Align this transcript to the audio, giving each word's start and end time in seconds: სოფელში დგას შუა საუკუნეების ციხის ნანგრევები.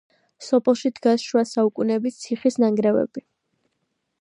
სოფელში 0.45 0.91
დგას 0.99 1.25
შუა 1.27 1.43
საუკუნეების 1.49 2.17
ციხის 2.23 2.59
ნანგრევები. 2.65 3.25